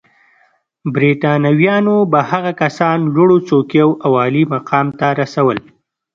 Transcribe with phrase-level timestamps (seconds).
[0.93, 5.57] برېټانویانو به هغه کسان لوړو څوکیو او عالي مقام ته رسول.